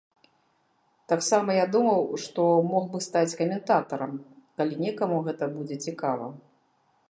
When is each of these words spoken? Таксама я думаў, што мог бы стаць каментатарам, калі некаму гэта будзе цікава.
Таксама 1.11 1.57
я 1.57 1.65
думаў, 1.75 2.01
што 2.23 2.41
мог 2.71 2.83
бы 2.93 3.03
стаць 3.09 3.37
каментатарам, 3.41 4.17
калі 4.63 4.81
некаму 4.89 5.17
гэта 5.29 5.43
будзе 5.59 5.75
цікава. 5.89 6.25